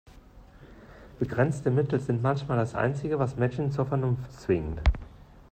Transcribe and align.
Begrenzte 1.19 1.69
Mittel 1.69 1.99
sind 1.99 2.23
manchmal 2.23 2.57
das 2.57 2.73
Einzige, 2.73 3.19
was 3.19 3.35
Menschen 3.35 3.71
zur 3.71 3.85
Vernunft 3.85 4.31
zwingt. 4.33 4.81